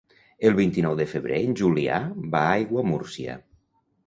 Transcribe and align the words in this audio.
El 0.49 0.55
vint-i-nou 0.59 0.95
de 1.01 1.05
febrer 1.11 1.41
en 1.49 1.53
Julià 1.61 2.01
va 2.37 2.43
a 2.47 2.57
Aiguamúrcia. 2.63 3.39